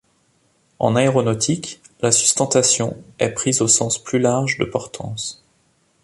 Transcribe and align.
En 0.79 0.95
aéronautique, 0.95 1.79
la 2.01 2.11
sustentation 2.11 2.97
est 3.19 3.29
prise 3.29 3.61
au 3.61 3.67
sens 3.67 4.03
plus 4.03 4.17
large 4.17 4.57
de 4.57 4.65
portance. 4.65 5.45